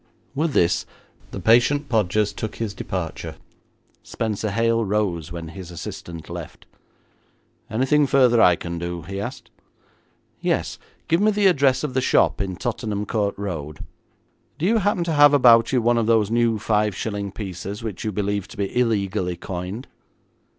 [0.33, 0.87] With this
[1.29, 3.35] the patient Podgers took his departure.
[4.01, 6.65] Spenser Hale rose when his assistant left.
[7.69, 9.51] 'Anything further I can do?' he asked.
[10.39, 13.81] 'Yes; give me the address of the shop in Tottenham Court Road.
[14.57, 18.03] Do you happen to have about you one of those new five shilling pieces which
[18.03, 19.87] you believe to be illegally coined?'